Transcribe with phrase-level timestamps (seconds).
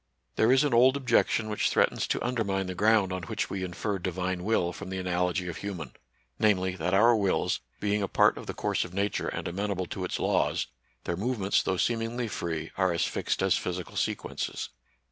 [0.35, 2.49] There is an old objection which threatens to NATURAL SCIENCE AND
[2.81, 3.07] RELIGION.
[3.09, 5.91] 97 undermine the ground on which we infer Divine will from the analogy of human;
[6.39, 10.03] namely, that our wills, being a part of the course of Nature and amenable to
[10.03, 10.65] its laws,
[11.03, 14.69] their movements, though seemingly free, are as fixed as physical sequences.